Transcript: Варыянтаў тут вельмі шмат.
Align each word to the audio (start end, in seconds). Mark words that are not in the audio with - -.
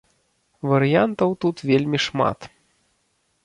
Варыянтаў 0.71 1.29
тут 1.45 1.57
вельмі 1.73 2.03
шмат. 2.09 2.51